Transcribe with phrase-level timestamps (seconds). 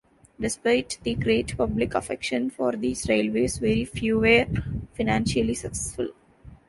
[0.39, 4.47] Despite the great public affection for these railways, very few were
[4.95, 6.07] financially successful.